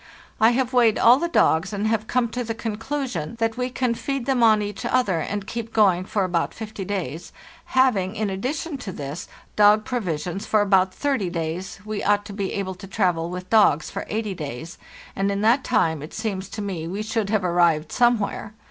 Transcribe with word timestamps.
"T 0.41 0.53
have 0.53 0.73
weighed 0.73 0.97
all 0.97 1.19
the 1.19 1.27
dogs 1.27 1.71
and 1.71 1.85
have 1.85 2.07
come 2.07 2.27
to 2.29 2.43
the 2.43 2.55
conclusion 2.55 3.35
that 3.37 3.55
we 3.55 3.69
can 3.69 3.93
feed 3.93 4.25
them 4.25 4.41
on 4.41 4.63
each 4.63 4.83
other 4.83 5.19
and 5.19 5.45
keep 5.45 5.71
going 5.71 6.05
for 6.05 6.23
about 6.23 6.55
fifty 6.55 6.83
days; 6.83 7.31
having, 7.65 8.15
in 8.15 8.27
addition 8.31 8.79
to 8.79 8.91
this, 8.91 9.27
dog 9.55 9.85
provisions 9.85 10.43
for 10.47 10.61
about 10.61 10.91
thirty 10.91 11.29
days, 11.29 11.81
we 11.85 12.01
ought 12.03 12.25
to 12.25 12.33
be 12.33 12.51
able 12.53 12.73
to 12.73 12.87
travel 12.87 13.29
with 13.29 13.51
dogs 13.51 13.91
for 13.91 14.05
eighty 14.09 14.33
days, 14.33 14.79
and 15.15 15.31
in 15.31 15.41
that 15.41 15.63
time 15.63 16.01
it 16.01 16.15
seems 16.15 16.49
to 16.49 16.63
me 16.63 16.87
we 16.87 17.03
should 17.03 17.29
have 17.29 17.43
arrived 17.43 17.91
somewhere. 17.91 18.55